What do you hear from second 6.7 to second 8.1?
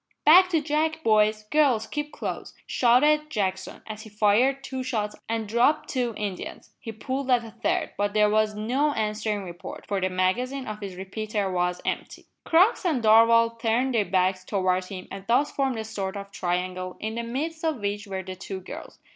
He pulled at a third,